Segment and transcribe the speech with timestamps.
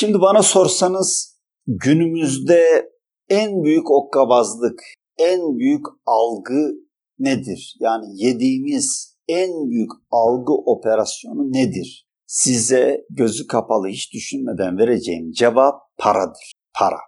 [0.00, 2.90] Şimdi bana sorsanız günümüzde
[3.28, 4.80] en büyük okkabazlık,
[5.18, 6.72] en büyük algı
[7.18, 7.76] nedir?
[7.80, 12.06] Yani yediğimiz en büyük algı operasyonu nedir?
[12.26, 16.52] Size gözü kapalı hiç düşünmeden vereceğim cevap paradır.
[16.78, 16.98] Para.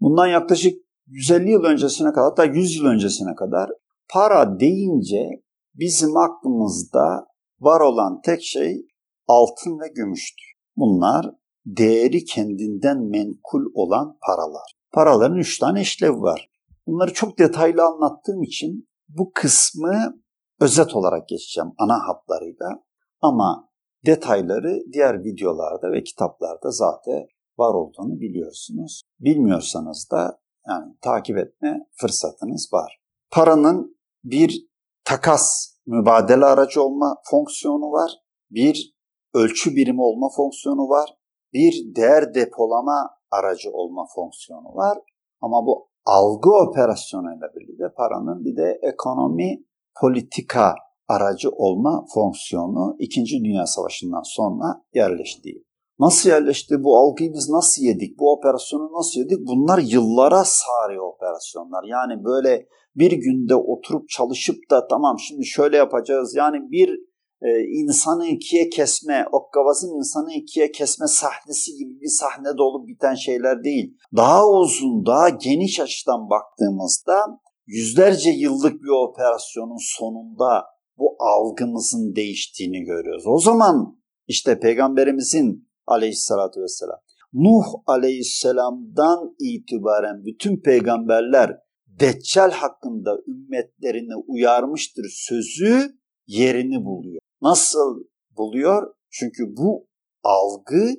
[0.00, 0.74] Bundan yaklaşık
[1.06, 3.70] 150 yıl öncesine kadar hatta 100 yıl öncesine kadar
[4.10, 5.28] para deyince
[5.74, 7.26] bizim aklımızda
[7.60, 8.86] var olan tek şey
[9.26, 10.42] altın ve gümüştü.
[10.76, 14.76] Bunlar değeri kendinden menkul olan paralar.
[14.92, 16.50] Paraların üç tane işlevi var.
[16.86, 20.22] Bunları çok detaylı anlattığım için bu kısmı
[20.60, 22.82] özet olarak geçeceğim ana hatlarıyla.
[23.20, 23.68] Ama
[24.06, 27.26] detayları diğer videolarda ve kitaplarda zaten
[27.58, 29.02] var olduğunu biliyorsunuz.
[29.20, 33.00] Bilmiyorsanız da yani takip etme fırsatınız var.
[33.30, 34.68] Paranın bir
[35.04, 38.12] takas, mübadele aracı olma fonksiyonu var.
[38.50, 38.94] Bir
[39.34, 41.10] ölçü birimi olma fonksiyonu var.
[41.52, 44.98] Bir değer depolama aracı olma fonksiyonu var.
[45.40, 49.64] Ama bu algı operasyonuyla birlikte paranın bir de ekonomi
[50.00, 50.74] politika
[51.08, 53.24] aracı olma fonksiyonu 2.
[53.44, 55.64] Dünya Savaşı'ndan sonra yerleşti.
[55.98, 56.84] Nasıl yerleşti?
[56.84, 58.18] Bu algıyı biz nasıl yedik?
[58.18, 59.46] Bu operasyonu nasıl yedik?
[59.46, 61.84] Bunlar yıllara sarıyor operasyonlar.
[61.84, 66.34] Yani böyle bir günde oturup çalışıp da tamam şimdi şöyle yapacağız.
[66.36, 67.11] Yani bir
[67.42, 67.48] e,
[67.80, 73.96] insanı ikiye kesme, Okkavaz'ın insanı ikiye kesme sahnesi gibi bir sahnede olup biten şeyler değil.
[74.16, 80.64] Daha uzun, daha geniş açıdan baktığımızda yüzlerce yıllık bir operasyonun sonunda
[80.98, 83.24] bu algımızın değiştiğini görüyoruz.
[83.26, 83.98] O zaman
[84.28, 86.98] işte peygamberimizin aleyhissalatü vesselam
[87.32, 91.50] Nuh aleyhisselamdan itibaren bütün peygamberler
[91.86, 97.20] Deccal hakkında ümmetlerini uyarmıştır sözü yerini buluyor.
[97.42, 98.04] Nasıl
[98.36, 98.94] buluyor?
[99.10, 99.86] Çünkü bu
[100.24, 100.90] algı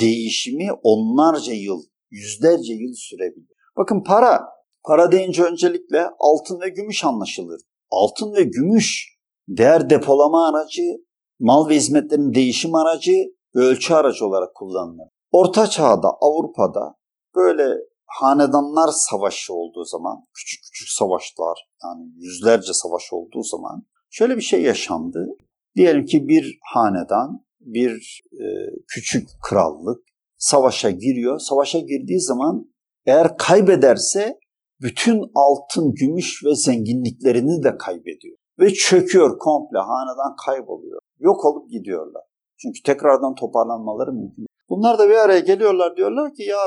[0.00, 3.48] değişimi onlarca yıl, yüzlerce yıl sürebilir.
[3.76, 4.44] Bakın para,
[4.84, 7.60] para deyince öncelikle altın ve gümüş anlaşılır.
[7.90, 10.82] Altın ve gümüş değer depolama aracı,
[11.40, 13.12] mal ve hizmetlerin değişim aracı
[13.54, 15.08] ölçü aracı olarak kullanılır.
[15.32, 16.94] Orta çağda Avrupa'da
[17.34, 17.74] böyle
[18.06, 24.62] hanedanlar savaşı olduğu zaman, küçük küçük savaşlar yani yüzlerce savaş olduğu zaman şöyle bir şey
[24.62, 25.28] yaşandı.
[25.78, 28.44] Diyelim ki bir hanedan, bir e,
[28.88, 30.04] küçük krallık
[30.38, 31.38] savaşa giriyor.
[31.38, 32.72] Savaşa girdiği zaman
[33.06, 34.38] eğer kaybederse
[34.82, 38.36] bütün altın, gümüş ve zenginliklerini de kaybediyor.
[38.60, 40.98] Ve çöküyor komple, hanedan kayboluyor.
[41.18, 42.22] Yok olup gidiyorlar.
[42.56, 44.46] Çünkü tekrardan toparlanmaları mümkün.
[44.68, 46.58] Bunlar da bir araya geliyorlar diyorlar ki ya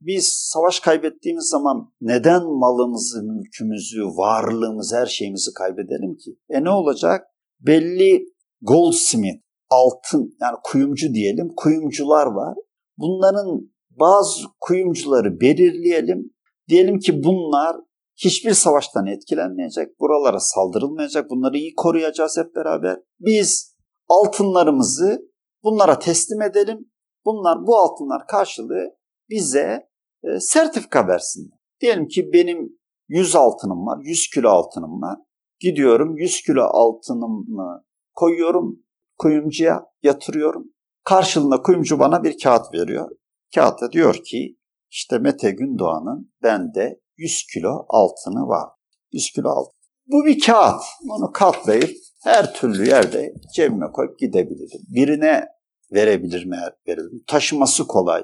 [0.00, 6.36] biz savaş kaybettiğimiz zaman neden malımızı, mülkümüzü, varlığımızı, her şeyimizi kaybedelim ki?
[6.50, 7.26] E ne olacak?
[7.60, 12.54] Belli goldsmith, altın yani kuyumcu diyelim, kuyumcular var.
[12.98, 16.30] Bunların bazı kuyumcuları belirleyelim.
[16.68, 17.76] Diyelim ki bunlar
[18.16, 23.00] hiçbir savaştan etkilenmeyecek, buralara saldırılmayacak, bunları iyi koruyacağız hep beraber.
[23.20, 23.76] Biz
[24.08, 25.30] altınlarımızı
[25.64, 26.90] bunlara teslim edelim.
[27.24, 28.96] Bunlar bu altınlar karşılığı
[29.30, 29.88] bize
[30.24, 31.58] e, sertifika versinler.
[31.80, 35.18] Diyelim ki benim 100 altınım var, 100 kilo altınım var.
[35.60, 37.84] Gidiyorum 100 kilo altınımı
[38.18, 38.82] koyuyorum
[39.18, 40.64] kuyumcuya yatırıyorum.
[41.04, 43.10] Karşılığında kuyumcu bana bir kağıt veriyor.
[43.54, 44.56] Kağıtta diyor ki
[44.90, 48.68] işte Mete Gündoğan'ın bende 100 kilo altını var.
[49.12, 49.78] 100 kilo altın.
[50.06, 50.82] Bu bir kağıt.
[51.10, 51.90] Onu katlayıp
[52.22, 54.80] her türlü yerde cebime koyup gidebilirim.
[54.94, 55.44] Birine
[55.92, 57.24] verebilirim eğer veririm.
[57.26, 58.22] Taşıması kolay.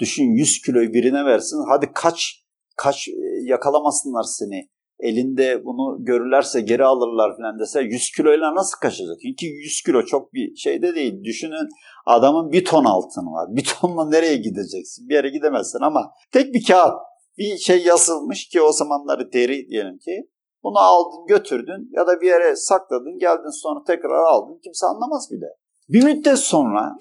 [0.00, 1.64] Düşün 100 kiloyu birine versin.
[1.68, 2.44] Hadi kaç
[2.76, 4.68] kaç e, yakalamasınlar seni.
[5.00, 9.16] Elinde bunu görürlerse geri alırlar falan dese 100 kiloyla nasıl kaçacak?
[9.22, 11.24] Çünkü 100 kilo çok bir şey de değil.
[11.24, 11.68] Düşünün
[12.06, 13.48] adamın bir ton altını var.
[13.56, 15.08] Bir tonla nereye gideceksin?
[15.08, 16.94] Bir yere gidemezsin ama tek bir kağıt
[17.38, 20.28] bir şey yazılmış ki o zamanları deri diyelim ki
[20.62, 25.46] bunu aldın götürdün ya da bir yere sakladın geldin sonra tekrar aldın kimse anlamaz bile.
[25.88, 26.96] Bir müddet sonra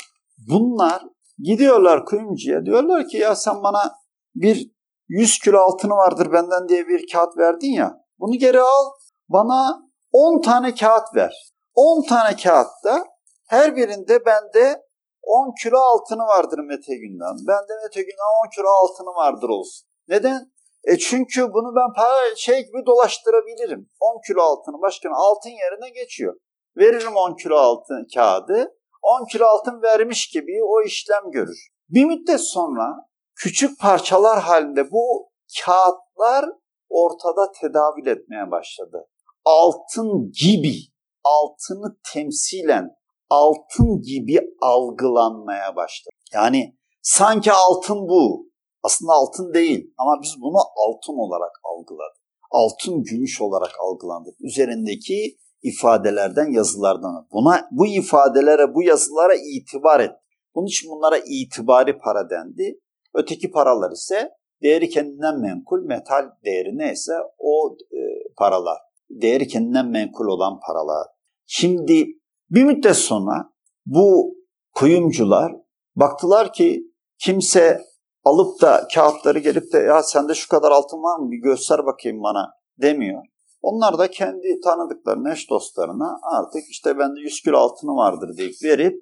[0.50, 1.02] bunlar
[1.40, 3.96] Gidiyorlar kuyumcuya diyorlar ki ya sen bana
[4.36, 4.72] bir
[5.08, 7.98] 100 kilo altını vardır benden diye bir kağıt verdin ya.
[8.20, 8.86] Bunu geri al
[9.30, 9.82] bana
[10.12, 11.54] 10 tane kağıt ver.
[11.76, 13.04] 10 tane kağıtta
[13.48, 14.86] her birinde bende
[15.24, 17.36] 10 kilo altını vardır Mete Günden.
[17.48, 19.88] Bende Mete Günden 10 kilo altını vardır olsun.
[20.08, 20.52] Neden?
[20.84, 23.90] E çünkü bunu ben para şey gibi dolaştırabilirim.
[24.00, 26.36] 10 kilo altını başka altın yerine geçiyor.
[26.78, 28.78] Veririm 10 kilo altın kağıdı.
[29.02, 31.68] 10 kilo altın vermiş gibi o işlem görür.
[31.90, 32.88] Bir müddet sonra
[33.36, 35.32] küçük parçalar halinde bu
[35.66, 36.46] kağıtlar
[36.90, 39.08] ortada tedavül etmeye başladı.
[39.46, 40.76] Altın gibi,
[41.24, 42.90] altını temsilen
[43.30, 46.16] altın gibi algılanmaya başladı.
[46.34, 48.50] Yani Sanki altın bu.
[48.84, 52.22] Aslında altın değil ama biz bunu altın olarak algıladık.
[52.52, 54.36] Altın gümüş olarak algılandık.
[54.42, 57.28] Üzerindeki ifadelerden, yazılardan.
[57.34, 60.12] Buna bu ifadelere, bu yazılara itibar et.
[60.56, 62.80] Bunun için bunlara itibari para dendi.
[63.16, 64.32] Öteki paralar ise
[64.64, 68.00] değeri kendinden menkul, metal değeri neyse o e,
[68.38, 68.78] paralar.
[69.10, 71.08] Değeri kendinden menkul olan paralar.
[71.46, 72.06] Şimdi
[72.50, 73.50] bir müddet sonra
[73.86, 74.36] bu
[74.74, 75.52] kuyumcular
[75.96, 76.84] baktılar ki
[77.20, 77.82] kimse
[78.24, 82.24] alıp da kağıtları gelip de ya sende şu kadar altın var mı bir göster bakayım
[82.24, 82.52] bana
[82.82, 83.24] demiyor.
[83.62, 88.96] Onlar da kendi tanıdıklarına, eş dostlarına artık işte bende 100 kilo altını vardır deyip verip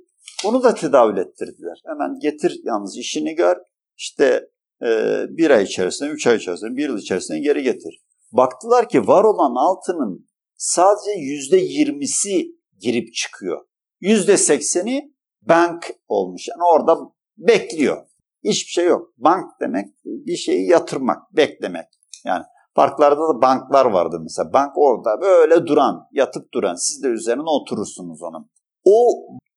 [0.45, 1.81] bunu da tedavül ettirdiler.
[1.85, 3.57] Hemen getir yalnız işini gör.
[3.97, 4.49] İşte
[4.81, 4.87] e,
[5.29, 8.03] bir ay içerisinde, üç ay içerisinde, bir yıl içerisinde geri getir.
[8.31, 12.47] Baktılar ki var olan altının sadece yüzde yirmisi
[12.79, 13.65] girip çıkıyor.
[14.01, 16.47] Yüzde sekseni bank olmuş.
[16.47, 16.97] Yani orada
[17.37, 18.05] bekliyor.
[18.43, 19.13] Hiçbir şey yok.
[19.17, 21.85] Bank demek bir şeyi yatırmak, beklemek.
[22.25, 22.43] Yani
[22.75, 24.53] parklarda da banklar vardır mesela.
[24.53, 26.75] Bank orada böyle duran, yatıp duran.
[26.75, 28.49] Siz de üzerine oturursunuz onun.
[28.83, 29.07] O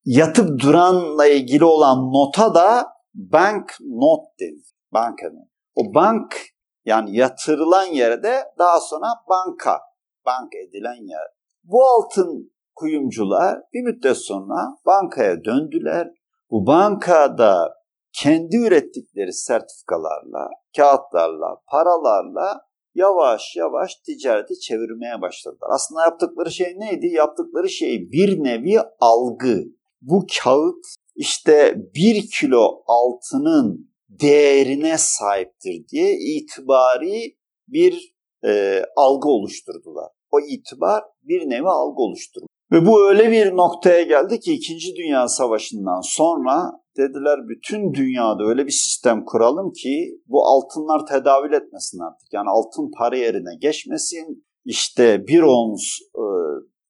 [0.04, 4.66] yatıp duranla ilgili olan nota da bank not denir.
[4.92, 5.48] Banka denir.
[5.74, 6.36] O bank
[6.84, 9.80] yani yatırılan yere de daha sonra banka,
[10.26, 11.26] bank edilen yer.
[11.64, 16.08] Bu altın kuyumcular bir müddet sonra bankaya döndüler.
[16.50, 17.74] Bu bankada
[18.12, 22.60] kendi ürettikleri sertifikalarla, kağıtlarla, paralarla
[22.94, 25.68] yavaş yavaş ticareti çevirmeye başladılar.
[25.74, 27.06] Aslında yaptıkları şey neydi?
[27.06, 29.62] Yaptıkları şey bir nevi algı.
[30.00, 30.84] Bu kağıt
[31.16, 37.36] işte bir kilo altının değerine sahiptir diye itibari
[37.68, 38.14] bir
[38.44, 40.08] e, algı oluşturdular.
[40.30, 42.46] O itibar bir nevi algı oluşturdu.
[42.72, 44.96] Ve bu öyle bir noktaya geldi ki 2.
[44.96, 51.98] Dünya Savaşı'ndan sonra dediler bütün dünyada öyle bir sistem kuralım ki bu altınlar tedavül etmesin
[51.98, 52.28] artık.
[52.32, 54.46] Yani altın para yerine geçmesin.
[54.64, 55.82] İşte bir ons
[56.14, 56.24] e,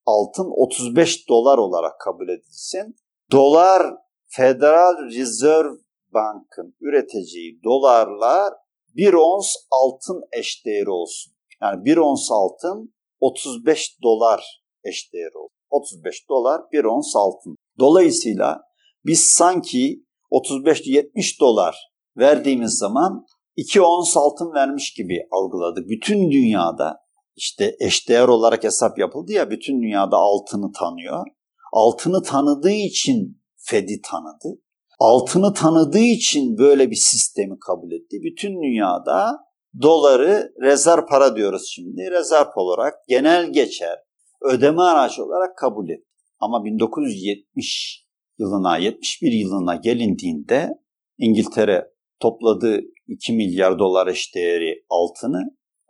[0.05, 2.95] altın 35 dolar olarak kabul edilsin.
[3.31, 3.93] Dolar
[4.27, 5.77] Federal Reserve
[6.13, 8.53] Bank'ın üreteceği dolarlar
[8.95, 11.33] bir ons altın eşdeğeri olsun.
[11.61, 15.57] Yani bir ons altın 35 dolar eşdeğeri olsun.
[15.69, 17.55] 35 dolar bir ons altın.
[17.79, 18.61] Dolayısıyla
[19.05, 21.75] biz sanki 35-70 dolar
[22.17, 23.25] verdiğimiz zaman
[23.55, 25.89] 2 ons altın vermiş gibi algıladık.
[25.89, 26.97] Bütün dünyada
[27.35, 31.25] işte eşdeğer olarak hesap yapıldı ya bütün dünyada altını tanıyor.
[31.73, 34.61] Altını tanıdığı için Fed'i tanıdı.
[34.99, 38.17] Altını tanıdığı için böyle bir sistemi kabul etti.
[38.23, 39.37] Bütün dünyada
[39.81, 42.11] doları rezerv para diyoruz şimdi.
[42.11, 43.97] Rezerv olarak genel geçer
[44.41, 46.07] ödeme aracı olarak kabul etti.
[46.39, 48.05] Ama 1970
[48.39, 50.69] yılına, 71 yılına gelindiğinde
[51.17, 51.87] İngiltere
[52.19, 55.41] topladığı 2 milyar dolar eşdeğeri altını,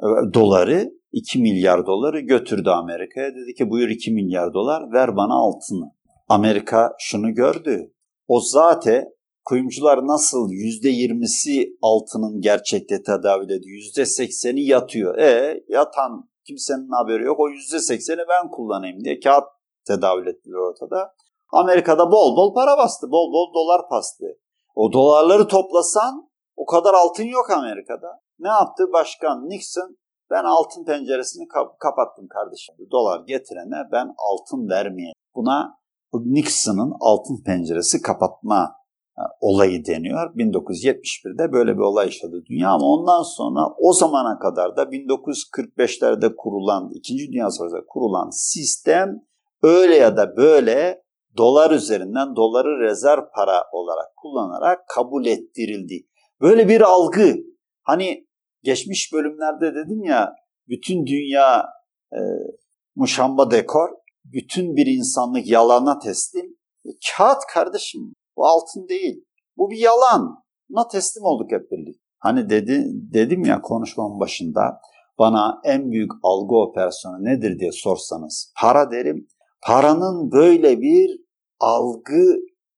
[0.01, 3.27] e, doları 2 milyar doları götürdü Amerika'ya.
[3.27, 5.96] Dedi ki buyur 2 milyar dolar ver bana altını.
[6.27, 7.93] Amerika şunu gördü.
[8.27, 9.05] O zaten
[9.45, 15.17] kuyumcular nasıl %20'si altının gerçekte tedavül ediyor, %80'i yatıyor.
[15.17, 17.39] E yatan kimsenin haberi yok.
[17.39, 19.43] O %80'i ben kullanayım diye kağıt
[19.87, 21.13] tedavül ettiler ortada.
[21.53, 24.25] Amerika'da bol bol para bastı, bol bol dolar bastı.
[24.75, 28.21] O dolarları toplasan o kadar altın yok Amerika'da.
[28.39, 29.97] Ne yaptı başkan Nixon?
[30.31, 32.75] Ben altın penceresini kap- kapattım kardeşim.
[32.91, 35.13] Dolar getirene ben altın vermeyeyim.
[35.35, 35.77] Buna
[36.13, 38.77] Nixon'ın altın penceresi kapatma
[39.39, 40.35] olayı deniyor.
[40.35, 46.89] 1971'de böyle bir olay yaşadı dünya ama ondan sonra o zamana kadar da 1945'lerde kurulan,
[46.93, 47.31] 2.
[47.31, 49.21] Dünya Savaşı'nda kurulan sistem
[49.63, 51.03] öyle ya da böyle
[51.37, 56.07] dolar üzerinden doları rezerv para olarak kullanarak kabul ettirildi.
[56.41, 57.35] Böyle bir algı.
[57.83, 58.27] Hani
[58.63, 60.33] geçmiş bölümlerde dedim ya
[60.67, 61.65] bütün dünya
[62.13, 62.19] e,
[62.95, 63.89] muşamba dekor,
[64.33, 66.57] bütün bir insanlık yalana teslim.
[66.85, 68.01] E, kağıt kardeşim
[68.37, 69.25] bu altın değil.
[69.57, 70.43] Bu bir yalan.
[70.69, 72.07] Buna teslim olduk hep birlikte.
[72.19, 74.79] Hani dedi, dedim ya konuşmamın başında
[75.19, 79.27] bana en büyük algı operasyonu nedir diye sorsanız para derim.
[79.61, 81.19] Paranın böyle bir
[81.59, 82.35] algı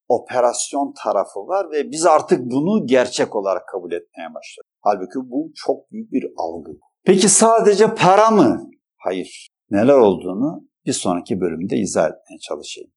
[0.07, 4.71] operasyon tarafı var ve biz artık bunu gerçek olarak kabul etmeye başladık.
[4.81, 6.71] Halbuki bu çok büyük bir algı.
[7.05, 8.69] Peki sadece para mı?
[8.97, 9.49] Hayır.
[9.71, 12.91] Neler olduğunu bir sonraki bölümde izah etmeye çalışayım.